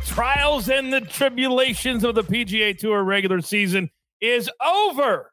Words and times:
trials 0.00 0.68
and 0.68 0.92
the 0.92 1.00
tribulations 1.00 2.04
of 2.04 2.14
the 2.14 2.22
PGA 2.22 2.76
Tour 2.76 3.02
regular 3.04 3.40
season 3.40 3.90
is 4.20 4.50
over. 4.64 5.32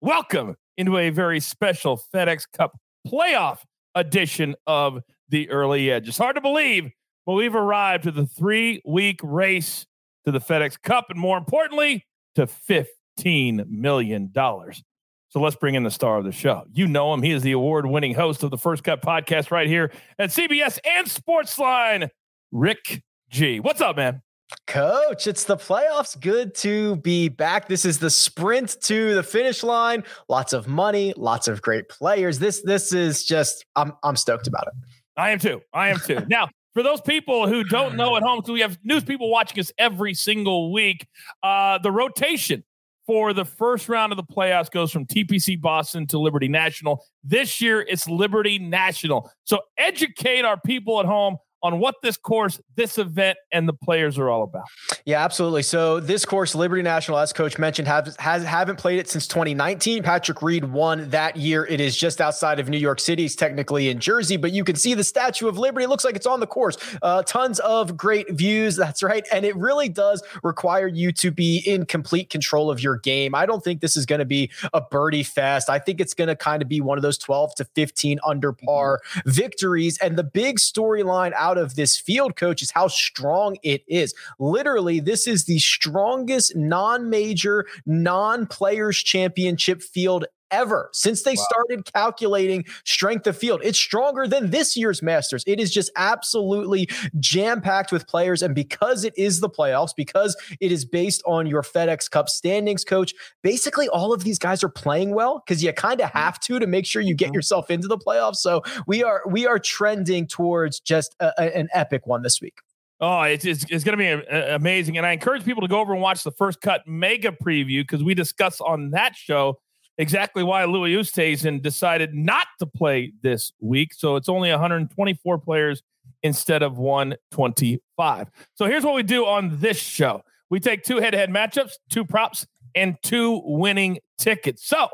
Welcome 0.00 0.56
into 0.76 0.96
a 0.98 1.10
very 1.10 1.40
special 1.40 2.00
FedEx 2.12 2.44
Cup 2.52 2.76
playoff 3.06 3.58
edition 3.94 4.54
of 4.66 5.02
the 5.28 5.48
Early 5.50 5.90
Edge. 5.90 6.08
It's 6.08 6.18
hard 6.18 6.36
to 6.36 6.40
believe, 6.40 6.90
but 7.26 7.34
we've 7.34 7.54
arrived 7.54 8.04
to 8.04 8.10
the 8.10 8.26
three 8.26 8.82
week 8.84 9.20
race 9.22 9.86
to 10.24 10.32
the 10.32 10.40
FedEx 10.40 10.80
Cup 10.82 11.06
and 11.10 11.18
more 11.18 11.38
importantly, 11.38 12.06
to 12.34 12.46
$15 12.46 13.68
million. 13.68 14.32
So 14.34 15.40
let's 15.40 15.56
bring 15.56 15.74
in 15.74 15.84
the 15.84 15.90
star 15.90 16.18
of 16.18 16.24
the 16.24 16.32
show. 16.32 16.64
You 16.72 16.88
know 16.88 17.12
him. 17.14 17.22
He 17.22 17.32
is 17.32 17.42
the 17.42 17.52
award 17.52 17.86
winning 17.86 18.14
host 18.14 18.42
of 18.42 18.50
the 18.50 18.58
First 18.58 18.82
Cut 18.82 19.02
podcast 19.02 19.50
right 19.50 19.66
here 19.66 19.92
at 20.18 20.30
CBS 20.30 20.78
and 20.84 21.06
Sportsline, 21.06 22.08
Rick 22.50 23.02
G. 23.30 23.60
What's 23.60 23.80
up, 23.80 23.96
man? 23.96 24.22
Coach, 24.66 25.26
it's 25.26 25.44
the 25.44 25.56
playoffs. 25.56 26.18
Good 26.18 26.54
to 26.56 26.96
be 26.96 27.28
back. 27.28 27.68
This 27.68 27.84
is 27.84 27.98
the 27.98 28.08
sprint 28.08 28.80
to 28.82 29.14
the 29.14 29.22
finish 29.22 29.62
line. 29.62 30.04
Lots 30.28 30.54
of 30.54 30.66
money, 30.66 31.12
lots 31.16 31.48
of 31.48 31.60
great 31.60 31.88
players. 31.90 32.38
This 32.38 32.62
this 32.62 32.92
is 32.92 33.24
just 33.24 33.66
I'm 33.76 33.92
I'm 34.02 34.16
stoked 34.16 34.46
about 34.46 34.68
it. 34.68 34.72
I 35.18 35.30
am 35.30 35.38
too. 35.38 35.60
I 35.74 35.90
am 35.90 35.98
too. 35.98 36.24
now, 36.28 36.48
for 36.72 36.82
those 36.82 37.02
people 37.02 37.46
who 37.46 37.64
don't 37.64 37.96
know 37.96 38.16
at 38.16 38.22
home, 38.22 38.40
so 38.46 38.54
we 38.54 38.60
have 38.60 38.78
news 38.82 39.04
people 39.04 39.30
watching 39.30 39.60
us 39.60 39.70
every 39.76 40.14
single 40.14 40.72
week. 40.72 41.06
Uh, 41.42 41.78
the 41.78 41.90
rotation 41.90 42.64
for 43.06 43.34
the 43.34 43.44
first 43.44 43.88
round 43.88 44.12
of 44.12 44.16
the 44.16 44.22
playoffs 44.22 44.70
goes 44.70 44.90
from 44.90 45.04
TPC 45.04 45.60
Boston 45.60 46.06
to 46.06 46.18
Liberty 46.18 46.48
National. 46.48 47.04
This 47.24 47.60
year, 47.60 47.80
it's 47.80 48.08
Liberty 48.08 48.58
National. 48.58 49.30
So 49.44 49.60
educate 49.76 50.46
our 50.46 50.58
people 50.60 51.00
at 51.00 51.06
home 51.06 51.36
on 51.62 51.78
what 51.78 51.96
this 52.02 52.16
course, 52.16 52.60
this 52.76 52.98
event, 52.98 53.38
and 53.52 53.68
the 53.68 53.72
players 53.72 54.18
are 54.18 54.28
all 54.28 54.42
about. 54.42 54.64
Yeah, 55.04 55.24
absolutely. 55.24 55.62
So 55.62 56.00
this 56.00 56.24
course, 56.24 56.54
Liberty 56.54 56.82
National, 56.82 57.18
as 57.18 57.32
Coach 57.32 57.58
mentioned, 57.58 57.88
have 57.88 58.16
has 58.18 58.44
haven't 58.44 58.76
played 58.76 58.98
it 58.98 59.08
since 59.08 59.26
2019. 59.26 60.02
Patrick 60.02 60.42
Reed 60.42 60.64
won 60.64 61.10
that 61.10 61.36
year. 61.36 61.66
It 61.66 61.80
is 61.80 61.96
just 61.96 62.20
outside 62.20 62.60
of 62.60 62.68
New 62.68 62.78
York 62.78 63.00
City. 63.00 63.24
It's 63.24 63.34
technically 63.34 63.88
in 63.88 64.00
Jersey, 64.00 64.36
but 64.36 64.52
you 64.52 64.64
can 64.64 64.76
see 64.76 64.94
the 64.94 65.04
Statue 65.04 65.48
of 65.48 65.58
Liberty. 65.58 65.84
It 65.84 65.88
looks 65.88 66.04
like 66.04 66.16
it's 66.16 66.26
on 66.26 66.40
the 66.40 66.46
course. 66.46 66.76
Uh, 67.02 67.22
tons 67.22 67.58
of 67.60 67.96
great 67.96 68.30
views. 68.30 68.76
That's 68.88 69.02
right, 69.02 69.26
and 69.32 69.44
it 69.44 69.56
really 69.56 69.88
does 69.88 70.22
require 70.42 70.86
you 70.86 71.12
to 71.12 71.30
be 71.30 71.58
in 71.66 71.86
complete 71.86 72.30
control 72.30 72.70
of 72.70 72.82
your 72.82 72.96
game. 72.96 73.34
I 73.34 73.46
don't 73.46 73.62
think 73.62 73.80
this 73.80 73.96
is 73.96 74.06
going 74.06 74.20
to 74.20 74.24
be 74.24 74.50
a 74.72 74.80
birdie 74.80 75.22
fest. 75.22 75.70
I 75.70 75.78
think 75.78 76.00
it's 76.00 76.14
going 76.14 76.28
to 76.28 76.36
kind 76.36 76.62
of 76.62 76.68
be 76.68 76.80
one 76.80 76.98
of 76.98 77.02
those 77.02 77.18
12 77.18 77.54
to 77.56 77.64
15 77.64 78.18
under 78.24 78.52
par 78.52 79.00
victories. 79.24 79.98
And 79.98 80.16
the 80.16 80.24
big 80.24 80.58
storyline 80.58 81.32
out 81.34 81.47
out 81.48 81.58
of 81.58 81.76
this 81.76 81.96
field, 81.96 82.36
coach, 82.36 82.62
is 82.62 82.70
how 82.70 82.88
strong 82.88 83.56
it 83.62 83.82
is. 83.88 84.14
Literally, 84.38 85.00
this 85.00 85.26
is 85.26 85.44
the 85.44 85.58
strongest 85.58 86.54
non 86.54 87.08
major, 87.08 87.66
non 87.86 88.46
players 88.46 88.98
championship 88.98 89.82
field 89.82 90.26
ever 90.50 90.90
since 90.92 91.22
they 91.22 91.34
wow. 91.34 91.46
started 91.48 91.92
calculating 91.92 92.64
strength 92.84 93.26
of 93.26 93.36
field. 93.36 93.60
It's 93.64 93.78
stronger 93.78 94.26
than 94.26 94.50
this 94.50 94.76
year's 94.76 95.02
Masters. 95.02 95.44
It 95.46 95.60
is 95.60 95.72
just 95.72 95.90
absolutely 95.96 96.88
jam 97.18 97.60
packed 97.60 97.92
with 97.92 98.06
players. 98.06 98.42
And 98.42 98.54
because 98.54 99.04
it 99.04 99.14
is 99.16 99.40
the 99.40 99.50
playoffs, 99.50 99.90
because 99.96 100.36
it 100.60 100.72
is 100.72 100.84
based 100.84 101.22
on 101.26 101.46
your 101.46 101.62
FedEx 101.62 102.10
Cup 102.10 102.28
standings, 102.28 102.84
coach, 102.84 103.14
basically 103.42 103.88
all 103.88 104.12
of 104.12 104.24
these 104.24 104.38
guys 104.38 104.62
are 104.62 104.68
playing 104.68 105.14
well 105.14 105.42
because 105.46 105.62
you 105.62 105.72
kind 105.72 106.00
of 106.00 106.08
mm-hmm. 106.08 106.18
have 106.18 106.40
to 106.40 106.58
to 106.58 106.66
make 106.66 106.86
sure 106.86 107.02
you 107.02 107.14
get 107.14 107.26
mm-hmm. 107.26 107.34
yourself 107.34 107.70
into 107.70 107.88
the 107.88 107.98
playoffs. 107.98 108.36
So 108.36 108.62
we 108.86 109.02
are 109.02 109.22
we 109.26 109.46
are 109.46 109.58
trending 109.58 110.26
towards 110.26 110.80
just 110.80 111.14
a, 111.20 111.32
a, 111.38 111.56
an 111.56 111.68
epic 111.72 112.06
one 112.06 112.22
this 112.22 112.40
week. 112.40 112.58
Oh, 113.00 113.22
it's, 113.22 113.44
it's, 113.44 113.64
it's 113.70 113.84
going 113.84 113.96
to 113.96 114.02
be 114.02 114.08
a, 114.08 114.22
a, 114.28 114.56
amazing. 114.56 114.96
And 114.96 115.06
I 115.06 115.12
encourage 115.12 115.44
people 115.44 115.62
to 115.62 115.68
go 115.68 115.78
over 115.78 115.92
and 115.92 116.02
watch 116.02 116.24
the 116.24 116.32
first 116.32 116.60
cut 116.60 116.86
mega 116.86 117.30
preview 117.30 117.82
because 117.82 118.02
we 118.02 118.12
discuss 118.14 118.60
on 118.60 118.90
that 118.90 119.14
show 119.14 119.60
exactly 119.98 120.42
why 120.42 120.64
Louis 120.64 120.94
Oosthuizen 120.94 121.60
decided 121.60 122.14
not 122.14 122.46
to 122.60 122.66
play 122.66 123.12
this 123.22 123.52
week. 123.60 123.92
So 123.92 124.16
it's 124.16 124.28
only 124.28 124.50
124 124.50 125.38
players 125.38 125.82
instead 126.22 126.62
of 126.62 126.78
125. 126.78 128.30
So 128.54 128.66
here's 128.66 128.84
what 128.84 128.94
we 128.94 129.02
do 129.02 129.26
on 129.26 129.60
this 129.60 129.78
show 129.78 130.22
we 130.50 130.60
take 130.60 130.82
two 130.82 130.98
head 130.98 131.10
to 131.10 131.18
head 131.18 131.30
matchups, 131.30 131.72
two 131.90 132.04
props, 132.04 132.46
and 132.74 132.96
two 133.02 133.42
winning 133.44 133.98
tickets. 134.18 134.66
So, 134.66 134.88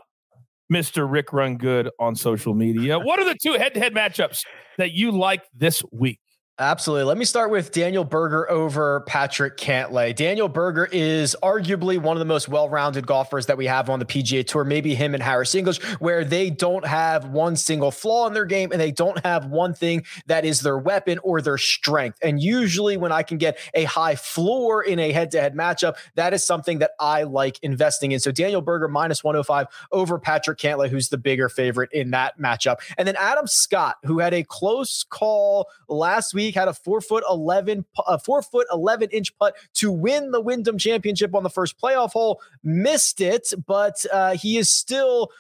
Mr. 0.73 1.09
Rick 1.09 1.33
Run 1.33 1.57
Good 1.57 1.91
on 2.01 2.17
social 2.17 2.55
media, 2.55 2.99
what 2.99 3.21
are 3.21 3.25
the 3.25 3.37
two 3.41 3.53
head 3.53 3.75
to 3.75 3.81
head 3.81 3.95
matchups 3.95 4.45
that 4.79 4.93
you 4.93 5.13
like 5.13 5.45
this 5.55 5.83
week? 5.93 6.19
Absolutely. 6.61 7.03
Let 7.03 7.19
me 7.19 7.25
start 7.25 7.51
with 7.51 7.73
Daniel 7.73 8.05
Berger 8.05 8.49
over 8.49 9.01
Patrick 9.09 9.57
Cantlay. 9.57 10.15
Daniel 10.15 10.49
Berger 10.49 10.89
is 10.93 11.35
arguably 11.43 11.99
one 11.99 12.17
of 12.17 12.21
the 12.21 12.25
most 12.25 12.49
well-rounded 12.49 13.09
golfers 13.09 13.47
that 13.47 13.57
we 13.59 13.67
have 13.67 13.91
on 13.91 13.99
the 13.99 14.05
PGA 14.05 14.47
Tour. 14.47 14.63
Maybe 14.63 14.95
him 14.95 15.15
and 15.15 15.23
Harris 15.23 15.57
English, 15.57 15.83
where 15.99 16.25
they 16.25 16.51
don't 16.51 16.87
have 16.87 17.25
one 17.25 17.57
single 17.57 17.91
flaw 17.91 18.29
in 18.29 18.35
their 18.35 18.45
game 18.45 18.71
and 18.71 18.81
they 18.81 18.93
don't 18.93 19.19
have 19.25 19.47
one 19.47 19.75
thing 19.75 20.05
that 20.27 20.45
is 20.45 20.61
their 20.61 20.79
weapon 20.79 21.19
or 21.25 21.43
their 21.43 21.59
strength. 21.59 22.21
And 22.23 22.41
usually, 22.41 22.97
when 22.97 23.11
I 23.11 23.25
can 23.25 23.37
get 23.39 23.59
a 23.75 23.83
high 23.83 24.15
floor 24.15 24.81
in 24.81 25.01
a 25.01 25.11
head-to-head 25.11 25.57
matchup, 25.57 25.97
that 26.15 26.35
is 26.35 26.47
something 26.47 26.79
that 26.79 26.93
I 27.01 27.25
like 27.25 27.59
investing 27.65 28.13
in. 28.13 28.21
So 28.21 28.31
Daniel 28.31 28.63
Berger 28.63 28.87
minus 28.87 29.25
105 29.25 29.67
over 29.91 30.21
Patrick 30.21 30.59
Cantlay, 30.59 30.89
who's 30.89 31.09
the 31.09 31.19
bigger 31.19 31.49
favorite 31.49 31.91
in 31.93 32.13
that 32.13 32.39
matchup. 32.39 32.77
And 32.97 33.09
then 33.09 33.17
Adam 33.17 33.49
Scott, 33.49 33.97
who 34.05 34.21
had 34.21 34.33
a 34.33 34.45
close 34.45 35.03
call 35.03 35.67
last 35.89 36.33
week 36.33 36.44
week 36.45 36.55
had 36.55 36.69
a 36.69 36.75
four 36.75 37.01
foot 37.01 37.25
11, 37.29 37.85
a 38.07 38.19
four 38.19 38.43
foot 38.43 38.67
11 38.73 39.11
inch 39.11 39.37
putt 39.39 39.57
to 39.75 39.91
win 39.91 40.31
the 40.31 40.41
Wyndham 40.41 40.79
Championship 40.79 41.35
on 41.35 41.43
the 41.43 41.51
first 41.51 41.81
playoff 41.81 42.13
hole. 42.13 42.41
Missed 42.63 43.21
it, 43.21 43.53
but 43.67 44.05
uh, 44.13 44.37
he 44.37 44.57
is 44.57 44.71
still 44.71 45.31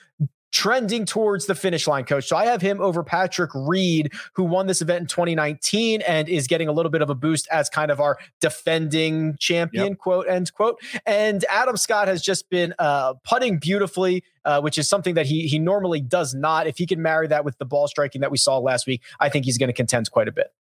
trending 0.54 1.04
towards 1.04 1.46
the 1.46 1.54
finish 1.54 1.88
line, 1.88 2.04
coach. 2.04 2.28
So 2.28 2.36
I 2.36 2.46
have 2.46 2.62
him 2.62 2.80
over 2.80 3.02
Patrick 3.02 3.50
Reed, 3.54 4.12
who 4.34 4.44
won 4.44 4.68
this 4.68 4.80
event 4.80 5.00
in 5.00 5.06
2019 5.08 6.00
and 6.02 6.28
is 6.28 6.46
getting 6.46 6.68
a 6.68 6.72
little 6.72 6.90
bit 6.90 7.02
of 7.02 7.10
a 7.10 7.14
boost 7.14 7.48
as 7.50 7.68
kind 7.68 7.90
of 7.90 8.00
our 8.00 8.18
defending 8.40 9.36
champion, 9.40 9.88
yep. 9.88 9.98
quote, 9.98 10.28
end 10.28 10.54
quote. 10.54 10.80
And 11.06 11.44
Adam 11.50 11.76
Scott 11.76 12.06
has 12.06 12.22
just 12.22 12.48
been 12.48 12.72
uh, 12.78 13.14
putting 13.24 13.58
beautifully. 13.58 14.24
Uh, 14.46 14.60
which 14.60 14.76
is 14.76 14.86
something 14.86 15.14
that 15.14 15.24
he 15.24 15.46
he 15.46 15.58
normally 15.58 16.02
does 16.02 16.34
not. 16.34 16.66
If 16.66 16.76
he 16.76 16.84
can 16.84 17.00
marry 17.00 17.26
that 17.28 17.46
with 17.46 17.56
the 17.56 17.64
ball 17.64 17.88
striking 17.88 18.20
that 18.20 18.30
we 18.30 18.36
saw 18.36 18.58
last 18.58 18.86
week, 18.86 19.00
I 19.18 19.30
think 19.30 19.46
he's 19.46 19.56
going 19.56 19.70
to 19.70 19.72
contend 19.72 20.10
quite 20.10 20.28
a 20.28 20.32
bit. 20.32 20.52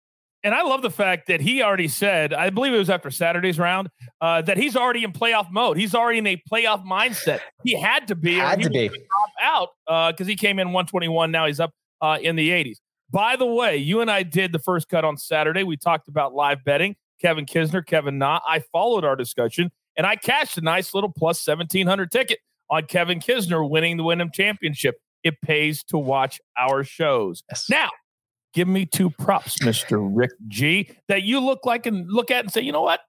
And 0.43 0.53
I 0.53 0.63
love 0.63 0.81
the 0.81 0.89
fact 0.89 1.27
that 1.27 1.39
he 1.39 1.61
already 1.61 1.87
said, 1.87 2.33
I 2.33 2.49
believe 2.49 2.73
it 2.73 2.77
was 2.77 2.89
after 2.89 3.09
Saturday's 3.09 3.57
round, 3.57 3.89
uh, 4.19 4.41
that 4.41 4.57
he's 4.57 4.75
already 4.75 5.03
in 5.03 5.13
playoff 5.13 5.49
mode. 5.51 5.77
He's 5.77 5.95
already 5.95 6.19
in 6.19 6.27
a 6.27 6.41
playoff 6.51 6.85
mindset. 6.85 7.39
He 7.63 7.79
had 7.79 8.07
to 8.09 8.15
be. 8.15 8.35
Had 8.35 8.61
to 8.61 8.69
be. 8.69 8.89
out 9.41 9.69
because 9.87 10.13
uh, 10.21 10.25
he 10.25 10.35
came 10.35 10.59
in 10.59 10.67
121. 10.67 11.31
Now 11.31 11.45
he's 11.45 11.61
up 11.61 11.71
uh, 12.01 12.17
in 12.21 12.35
the 12.35 12.49
80s. 12.49 12.77
By 13.09 13.35
the 13.35 13.45
way, 13.45 13.77
you 13.77 14.01
and 14.01 14.11
I 14.11 14.23
did 14.23 14.51
the 14.51 14.59
first 14.59 14.89
cut 14.89 15.05
on 15.05 15.17
Saturday. 15.17 15.63
We 15.63 15.77
talked 15.77 16.07
about 16.07 16.33
live 16.33 16.63
betting. 16.65 16.95
Kevin 17.21 17.45
Kisner, 17.45 17.85
Kevin 17.85 18.17
Na. 18.17 18.41
I 18.45 18.59
followed 18.71 19.05
our 19.05 19.15
discussion 19.15 19.71
and 19.95 20.05
I 20.05 20.15
cashed 20.15 20.57
a 20.57 20.61
nice 20.61 20.93
little 20.93 21.11
plus 21.11 21.45
1700 21.45 22.11
ticket 22.11 22.39
on 22.69 22.85
Kevin 22.85 23.19
Kisner 23.19 23.67
winning 23.67 23.97
the 23.97 24.03
Wyndham 24.03 24.29
Championship. 24.33 24.95
It 25.23 25.39
pays 25.41 25.83
to 25.85 25.97
watch 25.97 26.41
our 26.57 26.83
shows. 26.83 27.43
Yes. 27.49 27.69
Now, 27.69 27.89
give 28.53 28.67
me 28.67 28.85
two 28.85 29.09
props, 29.09 29.57
Mr. 29.59 29.99
Rick 29.99 30.31
G, 30.47 30.89
that 31.07 31.23
you 31.23 31.39
look 31.39 31.65
like 31.65 31.85
and 31.85 32.09
look 32.09 32.31
at 32.31 32.45
and 32.45 32.51
say, 32.53 32.61
you 32.61 32.71
know 32.71 32.81
what? 32.81 32.99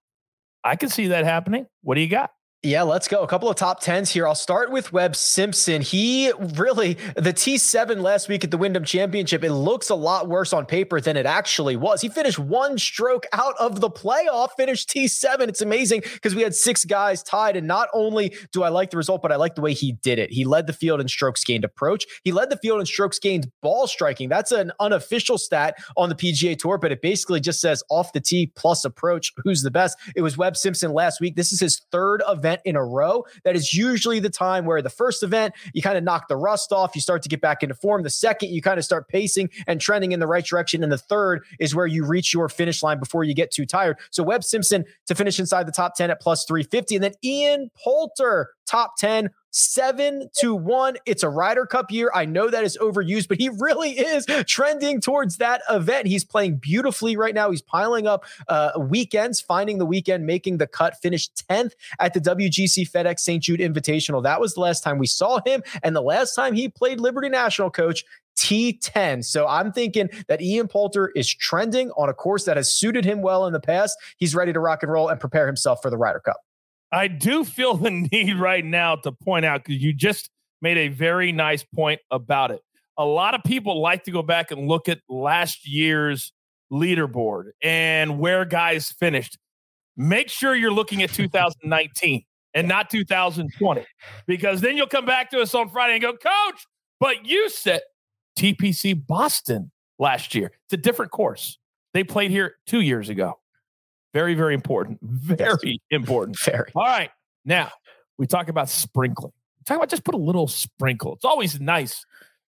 I 0.64 0.76
can 0.76 0.88
see 0.88 1.08
that 1.08 1.24
happening. 1.24 1.66
What 1.82 1.96
do 1.96 2.00
you 2.00 2.08
got? 2.08 2.30
Yeah, 2.64 2.80
let's 2.80 3.08
go. 3.08 3.22
A 3.22 3.26
couple 3.26 3.50
of 3.50 3.56
top 3.56 3.80
tens 3.80 4.10
here. 4.10 4.26
I'll 4.26 4.34
start 4.34 4.70
with 4.70 4.90
Webb 4.90 5.16
Simpson. 5.16 5.82
He 5.82 6.32
really, 6.54 6.94
the 7.14 7.34
T7 7.34 8.00
last 8.00 8.26
week 8.26 8.42
at 8.42 8.50
the 8.50 8.56
Wyndham 8.56 8.84
Championship, 8.84 9.44
it 9.44 9.52
looks 9.52 9.90
a 9.90 9.94
lot 9.94 10.30
worse 10.30 10.54
on 10.54 10.64
paper 10.64 10.98
than 10.98 11.18
it 11.18 11.26
actually 11.26 11.76
was. 11.76 12.00
He 12.00 12.08
finished 12.08 12.38
one 12.38 12.78
stroke 12.78 13.26
out 13.34 13.54
of 13.60 13.82
the 13.82 13.90
playoff, 13.90 14.52
finished 14.56 14.88
T7. 14.88 15.40
It's 15.40 15.60
amazing 15.60 16.04
because 16.14 16.34
we 16.34 16.40
had 16.40 16.54
six 16.54 16.86
guys 16.86 17.22
tied. 17.22 17.54
And 17.54 17.68
not 17.68 17.90
only 17.92 18.34
do 18.50 18.62
I 18.62 18.70
like 18.70 18.88
the 18.88 18.96
result, 18.96 19.20
but 19.20 19.30
I 19.30 19.36
like 19.36 19.56
the 19.56 19.60
way 19.60 19.74
he 19.74 19.92
did 19.92 20.18
it. 20.18 20.32
He 20.32 20.46
led 20.46 20.66
the 20.66 20.72
field 20.72 21.02
in 21.02 21.08
strokes 21.08 21.44
gained 21.44 21.64
approach. 21.64 22.06
He 22.24 22.32
led 22.32 22.48
the 22.48 22.56
field 22.56 22.80
in 22.80 22.86
strokes 22.86 23.18
gained 23.18 23.52
ball 23.60 23.86
striking. 23.86 24.30
That's 24.30 24.52
an 24.52 24.72
unofficial 24.80 25.36
stat 25.36 25.76
on 25.98 26.08
the 26.08 26.14
PGA 26.14 26.56
Tour, 26.56 26.78
but 26.78 26.92
it 26.92 27.02
basically 27.02 27.40
just 27.40 27.60
says 27.60 27.82
off 27.90 28.14
the 28.14 28.22
tee 28.22 28.50
plus 28.56 28.86
approach, 28.86 29.34
who's 29.44 29.60
the 29.60 29.70
best. 29.70 29.98
It 30.16 30.22
was 30.22 30.38
Webb 30.38 30.56
Simpson 30.56 30.94
last 30.94 31.20
week. 31.20 31.36
This 31.36 31.52
is 31.52 31.60
his 31.60 31.82
third 31.92 32.22
event 32.26 32.53
event 32.54 32.62
in 32.64 32.76
a 32.76 32.84
row. 32.84 33.24
That 33.44 33.56
is 33.56 33.74
usually 33.74 34.20
the 34.20 34.30
time 34.30 34.64
where 34.64 34.80
the 34.82 34.90
first 34.90 35.22
event, 35.22 35.54
you 35.72 35.82
kind 35.82 35.98
of 35.98 36.04
knock 36.04 36.28
the 36.28 36.36
rust 36.36 36.72
off, 36.72 36.94
you 36.94 37.00
start 37.00 37.22
to 37.22 37.28
get 37.28 37.40
back 37.40 37.62
into 37.62 37.74
form. 37.74 38.02
The 38.02 38.10
second, 38.10 38.50
you 38.50 38.62
kind 38.62 38.78
of 38.78 38.84
start 38.84 39.08
pacing 39.08 39.50
and 39.66 39.80
trending 39.80 40.12
in 40.12 40.20
the 40.20 40.26
right 40.26 40.44
direction. 40.44 40.82
And 40.82 40.92
the 40.92 40.98
third 40.98 41.44
is 41.58 41.74
where 41.74 41.86
you 41.86 42.04
reach 42.04 42.32
your 42.32 42.48
finish 42.48 42.82
line 42.82 42.98
before 42.98 43.24
you 43.24 43.34
get 43.34 43.50
too 43.50 43.66
tired. 43.66 43.98
So 44.10 44.22
Webb 44.22 44.44
Simpson 44.44 44.84
to 45.06 45.14
finish 45.14 45.38
inside 45.38 45.66
the 45.66 45.72
top 45.72 45.94
10 45.96 46.10
at 46.10 46.20
plus 46.20 46.44
350. 46.44 46.96
And 46.96 47.04
then 47.04 47.14
Ian 47.22 47.70
Poulter, 47.82 48.50
top 48.66 48.96
10 48.96 49.30
seven 49.54 50.28
to 50.38 50.54
one. 50.54 50.96
It's 51.06 51.22
a 51.22 51.28
Ryder 51.28 51.66
Cup 51.66 51.90
year. 51.90 52.10
I 52.14 52.24
know 52.24 52.50
that 52.50 52.64
is 52.64 52.76
overused, 52.80 53.28
but 53.28 53.38
he 53.38 53.48
really 53.48 53.92
is 53.92 54.26
trending 54.46 55.00
towards 55.00 55.36
that 55.38 55.62
event. 55.70 56.06
He's 56.06 56.24
playing 56.24 56.56
beautifully 56.56 57.16
right 57.16 57.34
now. 57.34 57.50
He's 57.50 57.62
piling 57.62 58.06
up 58.06 58.24
uh, 58.48 58.72
weekends, 58.78 59.40
finding 59.40 59.78
the 59.78 59.86
weekend, 59.86 60.26
making 60.26 60.58
the 60.58 60.66
cut, 60.66 61.00
finished 61.00 61.44
10th 61.48 61.72
at 62.00 62.14
the 62.14 62.20
WGC 62.20 62.90
FedEx 62.90 63.20
St. 63.20 63.42
Jude 63.42 63.60
Invitational. 63.60 64.22
That 64.22 64.40
was 64.40 64.54
the 64.54 64.60
last 64.60 64.82
time 64.82 64.98
we 64.98 65.06
saw 65.06 65.40
him. 65.46 65.62
And 65.82 65.94
the 65.94 66.02
last 66.02 66.34
time 66.34 66.54
he 66.54 66.68
played 66.68 67.00
Liberty 67.00 67.28
National 67.28 67.70
coach, 67.70 68.04
T10. 68.36 69.24
So 69.24 69.46
I'm 69.46 69.72
thinking 69.72 70.10
that 70.26 70.42
Ian 70.42 70.66
Poulter 70.66 71.12
is 71.14 71.32
trending 71.32 71.90
on 71.92 72.08
a 72.08 72.14
course 72.14 72.44
that 72.44 72.56
has 72.56 72.72
suited 72.72 73.04
him 73.04 73.22
well 73.22 73.46
in 73.46 73.52
the 73.52 73.60
past. 73.60 73.96
He's 74.16 74.34
ready 74.34 74.52
to 74.52 74.58
rock 74.58 74.82
and 74.82 74.90
roll 74.90 75.08
and 75.08 75.20
prepare 75.20 75.46
himself 75.46 75.80
for 75.80 75.90
the 75.90 75.96
Ryder 75.96 76.20
Cup. 76.20 76.40
I 76.94 77.08
do 77.08 77.44
feel 77.44 77.76
the 77.76 77.90
need 78.12 78.38
right 78.38 78.64
now 78.64 78.96
to 78.96 79.12
point 79.12 79.44
out 79.44 79.64
because 79.64 79.82
you 79.82 79.92
just 79.92 80.30
made 80.62 80.78
a 80.78 80.88
very 80.88 81.32
nice 81.32 81.64
point 81.64 82.00
about 82.10 82.50
it. 82.50 82.60
A 82.96 83.04
lot 83.04 83.34
of 83.34 83.42
people 83.42 83.82
like 83.82 84.04
to 84.04 84.12
go 84.12 84.22
back 84.22 84.52
and 84.52 84.68
look 84.68 84.88
at 84.88 85.00
last 85.08 85.66
year's 85.66 86.32
leaderboard 86.72 87.50
and 87.62 88.18
where 88.20 88.44
guys 88.44 88.92
finished. 88.92 89.36
Make 89.96 90.28
sure 90.28 90.54
you're 90.54 90.72
looking 90.72 91.02
at 91.02 91.10
2019 91.10 92.22
and 92.54 92.68
not 92.68 92.90
2020 92.90 93.84
because 94.26 94.60
then 94.60 94.76
you'll 94.76 94.86
come 94.86 95.04
back 95.04 95.30
to 95.30 95.40
us 95.40 95.54
on 95.54 95.68
Friday 95.70 95.94
and 95.94 96.02
go, 96.02 96.12
Coach, 96.12 96.66
but 97.00 97.26
you 97.26 97.48
said 97.50 97.80
TPC 98.38 99.06
Boston 99.06 99.72
last 99.98 100.34
year. 100.34 100.52
It's 100.66 100.74
a 100.74 100.76
different 100.76 101.10
course. 101.10 101.58
They 101.92 102.04
played 102.04 102.30
here 102.30 102.54
two 102.66 102.80
years 102.80 103.08
ago. 103.08 103.38
Very, 104.14 104.34
very 104.34 104.54
important. 104.54 104.98
Very 105.02 105.58
yes. 105.62 105.78
important. 105.90 106.38
Very. 106.40 106.70
All 106.74 106.84
right. 106.84 107.10
Now 107.44 107.70
we 108.16 108.26
talk 108.26 108.48
about 108.48 108.70
sprinkling. 108.70 109.32
Talk 109.66 109.78
about 109.78 109.90
just 109.90 110.04
put 110.04 110.14
a 110.14 110.18
little 110.18 110.46
sprinkle. 110.46 111.14
It's 111.14 111.24
always 111.24 111.60
nice. 111.60 112.06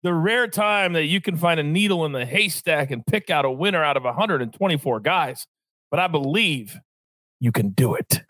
The 0.02 0.14
rare 0.14 0.48
time 0.48 0.94
that 0.94 1.04
you 1.04 1.20
can 1.20 1.36
find 1.36 1.60
a 1.60 1.62
needle 1.62 2.06
in 2.06 2.12
the 2.12 2.24
haystack 2.24 2.90
and 2.90 3.04
pick 3.06 3.28
out 3.28 3.44
a 3.44 3.50
winner 3.50 3.84
out 3.84 3.98
of 3.98 4.04
124 4.04 5.00
guys. 5.00 5.46
But 5.90 6.00
I 6.00 6.06
believe 6.06 6.78
you 7.40 7.52
can 7.52 7.70
do 7.70 7.94
it. 7.94 8.22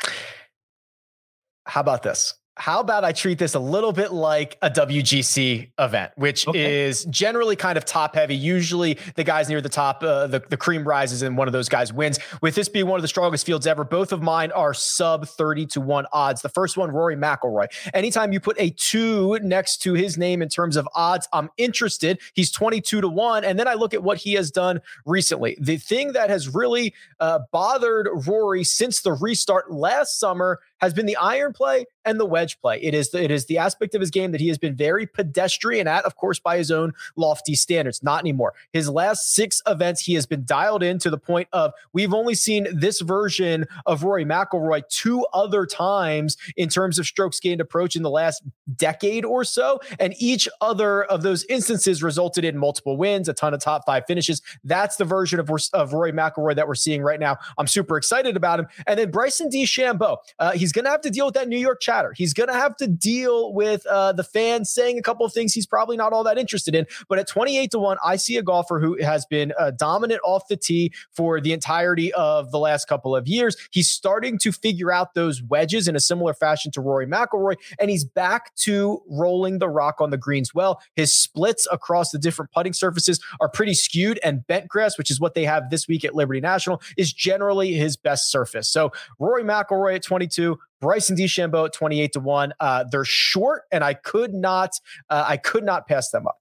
How 1.66 1.80
about 1.80 2.02
this? 2.02 2.34
How 2.60 2.80
about 2.80 3.04
I 3.04 3.12
treat 3.12 3.38
this 3.38 3.54
a 3.54 3.58
little 3.58 3.90
bit 3.90 4.12
like 4.12 4.58
a 4.60 4.68
WGC 4.68 5.70
event, 5.78 6.12
which 6.16 6.46
okay. 6.46 6.82
is 6.84 7.06
generally 7.06 7.56
kind 7.56 7.78
of 7.78 7.86
top 7.86 8.14
heavy. 8.14 8.36
Usually 8.36 8.98
the 9.14 9.24
guys 9.24 9.48
near 9.48 9.62
the 9.62 9.70
top, 9.70 10.02
uh, 10.02 10.26
the, 10.26 10.40
the 10.46 10.58
cream 10.58 10.86
rises 10.86 11.22
and 11.22 11.38
one 11.38 11.48
of 11.48 11.52
those 11.52 11.70
guys 11.70 11.90
wins. 11.90 12.18
With 12.42 12.54
this 12.54 12.68
being 12.68 12.86
one 12.86 12.98
of 12.98 13.02
the 13.02 13.08
strongest 13.08 13.46
fields 13.46 13.66
ever, 13.66 13.82
both 13.82 14.12
of 14.12 14.20
mine 14.20 14.52
are 14.52 14.74
sub 14.74 15.26
30 15.26 15.66
to 15.66 15.80
1 15.80 16.06
odds. 16.12 16.42
The 16.42 16.50
first 16.50 16.76
one, 16.76 16.90
Rory 16.90 17.16
McIlroy. 17.16 17.68
Anytime 17.94 18.30
you 18.30 18.40
put 18.40 18.60
a 18.60 18.68
two 18.70 19.38
next 19.40 19.78
to 19.78 19.94
his 19.94 20.18
name 20.18 20.42
in 20.42 20.50
terms 20.50 20.76
of 20.76 20.86
odds, 20.94 21.26
I'm 21.32 21.48
interested. 21.56 22.20
He's 22.34 22.50
22 22.50 23.00
to 23.00 23.08
1. 23.08 23.42
And 23.42 23.58
then 23.58 23.68
I 23.68 23.74
look 23.74 23.94
at 23.94 24.02
what 24.02 24.18
he 24.18 24.34
has 24.34 24.50
done 24.50 24.82
recently. 25.06 25.56
The 25.58 25.78
thing 25.78 26.12
that 26.12 26.28
has 26.28 26.54
really 26.54 26.92
uh, 27.20 27.38
bothered 27.52 28.06
Rory 28.26 28.64
since 28.64 29.00
the 29.00 29.12
restart 29.14 29.72
last 29.72 30.20
summer 30.20 30.60
has 30.80 30.94
been 30.94 31.06
the 31.06 31.16
iron 31.16 31.52
play 31.52 31.86
and 32.04 32.18
the 32.18 32.26
wedge 32.26 32.60
play. 32.60 32.80
It 32.82 32.94
is 32.94 33.10
the, 33.10 33.22
it 33.22 33.30
is 33.30 33.46
the 33.46 33.58
aspect 33.58 33.94
of 33.94 34.00
his 34.00 34.10
game 34.10 34.32
that 34.32 34.40
he 34.40 34.48
has 34.48 34.58
been 34.58 34.74
very 34.74 35.06
pedestrian 35.06 35.86
at, 35.86 36.04
of 36.04 36.16
course, 36.16 36.38
by 36.38 36.56
his 36.56 36.70
own 36.70 36.92
lofty 37.16 37.54
standards. 37.54 38.02
Not 38.02 38.20
anymore. 38.20 38.54
His 38.72 38.88
last 38.88 39.34
six 39.34 39.60
events, 39.66 40.02
he 40.02 40.14
has 40.14 40.26
been 40.26 40.44
dialed 40.44 40.82
in 40.82 40.98
to 41.00 41.10
the 41.10 41.18
point 41.18 41.48
of 41.52 41.72
we've 41.92 42.14
only 42.14 42.34
seen 42.34 42.66
this 42.72 43.00
version 43.00 43.66
of 43.86 44.02
Rory 44.02 44.24
McIlroy 44.24 44.82
two 44.88 45.26
other 45.32 45.66
times 45.66 46.36
in 46.56 46.68
terms 46.68 46.98
of 46.98 47.06
strokes 47.06 47.38
gained 47.40 47.60
approach 47.60 47.96
in 47.96 48.02
the 48.02 48.10
last 48.10 48.42
decade 48.76 49.24
or 49.24 49.44
so, 49.44 49.80
and 49.98 50.14
each 50.18 50.48
other 50.60 51.04
of 51.04 51.22
those 51.22 51.44
instances 51.44 52.02
resulted 52.02 52.44
in 52.44 52.56
multiple 52.56 52.96
wins, 52.96 53.28
a 53.28 53.34
ton 53.34 53.52
of 53.52 53.60
top 53.60 53.84
five 53.84 54.04
finishes. 54.06 54.40
That's 54.64 54.96
the 54.96 55.04
version 55.04 55.38
of 55.38 55.50
of 55.72 55.92
Rory 55.92 56.12
McIlroy 56.12 56.54
that 56.56 56.66
we're 56.66 56.74
seeing 56.74 57.02
right 57.02 57.20
now. 57.20 57.36
I'm 57.58 57.66
super 57.66 57.96
excited 57.96 58.36
about 58.36 58.60
him. 58.60 58.66
And 58.86 58.98
then 58.98 59.10
Bryson 59.10 59.50
DeChambeau, 59.50 60.18
uh, 60.38 60.52
he's 60.52 60.69
going 60.72 60.84
to 60.84 60.90
have 60.90 61.00
to 61.02 61.10
deal 61.10 61.26
with 61.26 61.34
that 61.34 61.48
New 61.48 61.58
York 61.58 61.80
chatter. 61.80 62.12
He's 62.16 62.34
going 62.34 62.48
to 62.48 62.54
have 62.54 62.76
to 62.76 62.86
deal 62.86 63.52
with 63.52 63.86
uh, 63.86 64.12
the 64.12 64.24
fans 64.24 64.70
saying 64.70 64.98
a 64.98 65.02
couple 65.02 65.24
of 65.26 65.32
things 65.32 65.52
he's 65.52 65.66
probably 65.66 65.96
not 65.96 66.12
all 66.12 66.24
that 66.24 66.38
interested 66.38 66.74
in. 66.74 66.86
But 67.08 67.18
at 67.18 67.26
28 67.26 67.70
to 67.72 67.78
1, 67.78 67.96
I 68.04 68.16
see 68.16 68.36
a 68.36 68.42
golfer 68.42 68.80
who 68.80 69.02
has 69.02 69.26
been 69.26 69.52
uh, 69.58 69.72
dominant 69.72 70.20
off 70.24 70.48
the 70.48 70.56
tee 70.56 70.92
for 71.12 71.40
the 71.40 71.52
entirety 71.52 72.12
of 72.12 72.50
the 72.50 72.58
last 72.58 72.86
couple 72.86 73.14
of 73.16 73.26
years. 73.28 73.56
He's 73.70 73.88
starting 73.88 74.38
to 74.38 74.52
figure 74.52 74.92
out 74.92 75.14
those 75.14 75.42
wedges 75.42 75.88
in 75.88 75.96
a 75.96 76.00
similar 76.00 76.34
fashion 76.34 76.70
to 76.72 76.80
Rory 76.80 77.06
McIlroy, 77.06 77.56
and 77.78 77.90
he's 77.90 78.04
back 78.04 78.54
to 78.56 79.02
rolling 79.08 79.58
the 79.58 79.68
rock 79.68 80.00
on 80.00 80.10
the 80.10 80.18
greens 80.18 80.54
well. 80.54 80.80
His 80.96 81.12
splits 81.12 81.66
across 81.70 82.10
the 82.10 82.18
different 82.18 82.52
putting 82.52 82.72
surfaces 82.72 83.20
are 83.40 83.48
pretty 83.48 83.74
skewed, 83.74 84.18
and 84.22 84.46
bent 84.46 84.68
grass, 84.68 84.98
which 84.98 85.10
is 85.10 85.20
what 85.20 85.34
they 85.34 85.44
have 85.44 85.70
this 85.70 85.88
week 85.88 86.04
at 86.04 86.14
Liberty 86.14 86.40
National, 86.40 86.80
is 86.96 87.12
generally 87.12 87.72
his 87.72 87.96
best 87.96 88.30
surface. 88.30 88.68
So 88.68 88.92
Rory 89.18 89.44
McIlroy 89.44 89.96
at 89.96 90.02
22, 90.02 90.58
Bryson 90.80 91.16
DeChambeau 91.16 91.66
at 91.66 91.72
28 91.72 92.12
to 92.12 92.20
1. 92.20 92.52
Uh, 92.58 92.84
they're 92.90 93.04
short, 93.04 93.62
and 93.70 93.84
I 93.84 93.94
could 93.94 94.32
not 94.32 94.70
uh, 95.08 95.24
I 95.26 95.36
could 95.36 95.64
not 95.64 95.86
pass 95.86 96.10
them 96.10 96.26
up. 96.26 96.36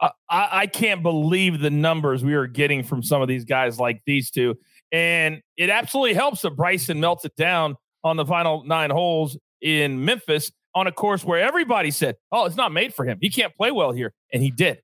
I, 0.00 0.12
I 0.30 0.66
can't 0.66 1.02
believe 1.02 1.60
the 1.60 1.70
numbers 1.70 2.22
we 2.22 2.34
are 2.34 2.46
getting 2.46 2.84
from 2.84 3.02
some 3.02 3.20
of 3.20 3.28
these 3.28 3.44
guys 3.44 3.80
like 3.80 4.02
these 4.06 4.30
two. 4.30 4.56
And 4.92 5.42
it 5.56 5.70
absolutely 5.70 6.14
helps 6.14 6.42
that 6.42 6.50
Bryson 6.50 7.00
melts 7.00 7.24
it 7.24 7.34
down 7.36 7.76
on 8.04 8.16
the 8.16 8.24
final 8.24 8.64
nine 8.64 8.90
holes 8.90 9.36
in 9.60 10.04
Memphis 10.04 10.52
on 10.74 10.86
a 10.86 10.92
course 10.92 11.24
where 11.24 11.40
everybody 11.40 11.90
said, 11.90 12.16
oh, 12.30 12.44
it's 12.44 12.56
not 12.56 12.72
made 12.72 12.94
for 12.94 13.04
him. 13.04 13.18
He 13.20 13.30
can't 13.30 13.54
play 13.56 13.70
well 13.70 13.92
here. 13.92 14.12
And 14.32 14.42
he 14.42 14.50
did. 14.50 14.80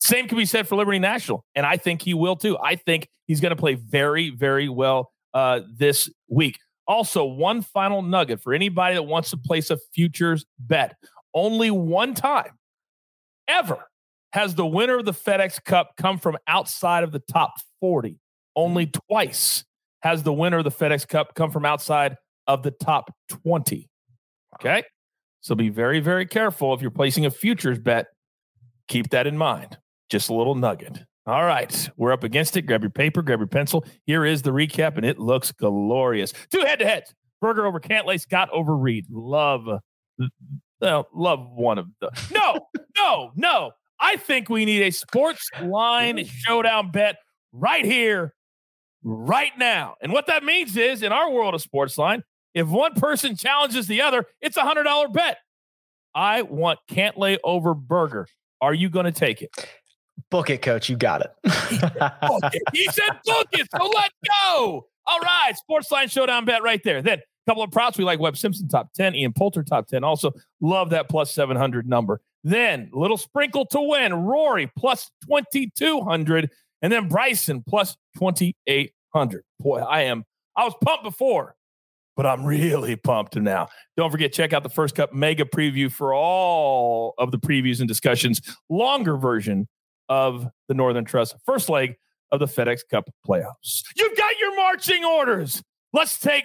Same 0.00 0.28
can 0.28 0.38
be 0.38 0.44
said 0.44 0.68
for 0.68 0.76
Liberty 0.76 0.98
National. 0.98 1.44
And 1.54 1.64
I 1.64 1.76
think 1.76 2.02
he 2.02 2.14
will 2.14 2.36
too. 2.36 2.58
I 2.58 2.76
think 2.76 3.08
he's 3.26 3.40
going 3.40 3.50
to 3.50 3.56
play 3.56 3.74
very, 3.74 4.30
very 4.30 4.68
well 4.68 5.10
uh, 5.34 5.60
this 5.76 6.10
week. 6.28 6.58
Also, 6.88 7.24
one 7.24 7.60
final 7.62 8.02
nugget 8.02 8.40
for 8.40 8.54
anybody 8.54 8.94
that 8.94 9.02
wants 9.02 9.30
to 9.30 9.36
place 9.36 9.70
a 9.70 9.76
futures 9.94 10.46
bet. 10.58 10.96
Only 11.34 11.70
one 11.70 12.14
time 12.14 12.58
ever 13.46 13.84
has 14.32 14.54
the 14.54 14.66
winner 14.66 14.98
of 14.98 15.04
the 15.04 15.12
FedEx 15.12 15.62
Cup 15.64 15.92
come 15.96 16.18
from 16.18 16.38
outside 16.46 17.04
of 17.04 17.12
the 17.12 17.22
top 17.30 17.52
40. 17.80 18.18
Only 18.56 18.86
mm. 18.86 19.00
twice 19.08 19.64
has 20.02 20.22
the 20.22 20.32
winner 20.32 20.58
of 20.58 20.64
the 20.64 20.70
FedEx 20.70 21.06
Cup 21.06 21.34
come 21.34 21.50
from 21.50 21.64
outside 21.64 22.16
of 22.46 22.62
the 22.62 22.70
top 22.70 23.12
20. 23.28 23.88
Okay. 24.54 24.82
So 25.40 25.54
be 25.54 25.68
very, 25.68 26.00
very 26.00 26.26
careful 26.26 26.74
if 26.74 26.80
you're 26.80 26.90
placing 26.90 27.26
a 27.26 27.30
futures 27.30 27.78
bet. 27.78 28.06
Keep 28.88 29.10
that 29.10 29.26
in 29.26 29.36
mind. 29.36 29.78
Just 30.08 30.30
a 30.30 30.34
little 30.34 30.54
nugget. 30.54 31.00
All 31.28 31.44
right, 31.44 31.90
we're 31.98 32.10
up 32.12 32.24
against 32.24 32.56
it. 32.56 32.62
Grab 32.62 32.82
your 32.82 32.88
paper, 32.88 33.20
grab 33.20 33.38
your 33.38 33.46
pencil. 33.46 33.84
Here 34.06 34.24
is 34.24 34.40
the 34.40 34.50
recap, 34.50 34.96
and 34.96 35.04
it 35.04 35.18
looks 35.18 35.52
glorious. 35.52 36.32
Two 36.50 36.60
head 36.60 36.78
to 36.78 36.86
heads 36.86 37.14
Berger 37.42 37.66
over 37.66 37.78
Cantlay, 37.78 38.18
Scott 38.18 38.48
over 38.50 38.74
Reed. 38.74 39.04
Love, 39.10 39.68
uh, 40.80 41.02
love 41.14 41.50
one 41.50 41.76
of 41.76 41.88
the. 42.00 42.10
No, 42.32 42.66
no, 42.96 43.32
no. 43.36 43.72
I 44.00 44.16
think 44.16 44.48
we 44.48 44.64
need 44.64 44.80
a 44.80 44.90
sports 44.90 45.50
line 45.60 46.24
showdown 46.24 46.92
bet 46.92 47.16
right 47.52 47.84
here, 47.84 48.32
right 49.04 49.52
now. 49.58 49.96
And 50.00 50.12
what 50.14 50.28
that 50.28 50.44
means 50.44 50.78
is 50.78 51.02
in 51.02 51.12
our 51.12 51.30
world 51.30 51.52
of 51.52 51.60
sports 51.60 51.98
line, 51.98 52.22
if 52.54 52.68
one 52.68 52.94
person 52.94 53.36
challenges 53.36 53.86
the 53.86 54.00
other, 54.00 54.24
it's 54.40 54.56
a 54.56 54.62
$100 54.62 55.12
bet. 55.12 55.36
I 56.14 56.40
want 56.40 56.78
Cantlay 56.90 57.36
over 57.44 57.74
Berger. 57.74 58.28
Are 58.62 58.72
you 58.72 58.88
going 58.88 59.04
to 59.04 59.12
take 59.12 59.42
it? 59.42 59.50
Book 60.30 60.50
it, 60.50 60.60
coach. 60.60 60.88
You 60.88 60.96
got 60.96 61.22
it. 61.22 61.32
he 62.72 62.84
said 62.86 63.18
book 63.24 63.48
it, 63.52 63.66
so 63.74 63.86
let's 63.86 64.14
go. 64.42 64.86
All 65.06 65.20
right. 65.20 65.54
Sportsline 65.68 66.10
Showdown 66.10 66.44
bet 66.44 66.62
right 66.62 66.82
there. 66.84 67.00
Then 67.00 67.18
a 67.18 67.50
couple 67.50 67.62
of 67.62 67.70
props. 67.70 67.96
We 67.96 68.04
like 68.04 68.20
Webb 68.20 68.36
Simpson 68.36 68.68
top 68.68 68.92
10, 68.92 69.14
Ian 69.14 69.32
Poulter 69.32 69.62
top 69.62 69.88
10. 69.88 70.04
Also, 70.04 70.32
love 70.60 70.90
that 70.90 71.08
plus 71.08 71.32
700 71.32 71.88
number. 71.88 72.20
Then 72.44 72.90
little 72.92 73.16
sprinkle 73.16 73.64
to 73.66 73.80
win. 73.80 74.12
Rory 74.12 74.70
plus 74.76 75.10
2200. 75.26 76.50
And 76.82 76.92
then 76.92 77.08
Bryson 77.08 77.64
plus 77.66 77.96
2800. 78.18 79.44
Boy, 79.58 79.78
I 79.78 80.02
am, 80.02 80.24
I 80.54 80.64
was 80.64 80.74
pumped 80.84 81.04
before, 81.04 81.56
but 82.16 82.26
I'm 82.26 82.44
really 82.44 82.96
pumped 82.96 83.34
now. 83.36 83.68
Don't 83.96 84.10
forget, 84.10 84.32
check 84.32 84.52
out 84.52 84.62
the 84.62 84.68
First 84.68 84.94
Cut 84.94 85.14
mega 85.14 85.44
preview 85.44 85.90
for 85.90 86.12
all 86.12 87.14
of 87.16 87.30
the 87.32 87.38
previews 87.38 87.80
and 87.80 87.88
discussions. 87.88 88.42
Longer 88.68 89.16
version 89.16 89.66
of 90.08 90.46
the 90.68 90.74
Northern 90.74 91.04
Trust 91.04 91.36
first 91.44 91.68
leg 91.68 91.96
of 92.30 92.40
the 92.40 92.46
FedEx 92.46 92.80
Cup 92.90 93.08
playoffs. 93.26 93.82
You've 93.96 94.16
got 94.16 94.38
your 94.40 94.56
marching 94.56 95.04
orders. 95.04 95.62
Let's 95.92 96.18
take 96.18 96.44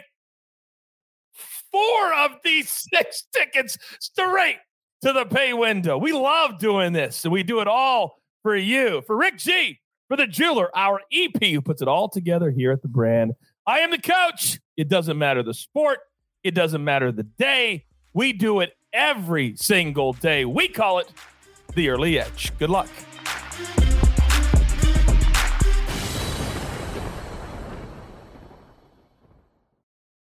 four 1.72 2.14
of 2.14 2.32
these 2.44 2.70
six 2.94 3.24
tickets 3.34 3.78
straight 4.00 4.58
to 5.02 5.12
the 5.14 5.26
pay 5.26 5.54
window. 5.54 5.98
We 5.98 6.14
love 6.14 6.60
doing 6.60 6.94
this, 6.94 7.26
and 7.26 7.34
we 7.34 7.44
do 7.44 7.60
it 7.60 7.68
all 7.68 8.22
for 8.42 8.56
you, 8.56 9.02
for 9.06 9.18
Rick 9.18 9.38
G, 9.38 9.80
for 10.08 10.18
the 10.18 10.28
jeweler, 10.28 10.70
our 10.76 11.02
EP 11.12 11.42
who 11.42 11.62
puts 11.62 11.82
it 11.82 11.88
all 11.88 12.10
together 12.10 12.52
here 12.52 12.72
at 12.72 12.82
the 12.82 12.88
brand. 12.88 13.34
I 13.66 13.80
am 13.80 13.92
the 13.92 13.98
coach. 13.98 14.60
It 14.78 14.90
doesn't 14.90 15.18
matter 15.18 15.44
the 15.44 15.54
sport, 15.54 16.00
it 16.44 16.52
doesn't 16.52 16.84
matter 16.84 17.12
the 17.12 17.24
day. 17.24 17.86
We 18.14 18.34
do 18.34 18.60
it 18.60 18.74
every 18.92 19.56
single 19.56 20.14
day. 20.14 20.46
We 20.46 20.68
call 20.68 21.00
it 21.00 21.12
the 21.74 21.90
early 21.90 22.20
edge. 22.20 22.52
Good 22.60 22.70
luck. 22.70 22.90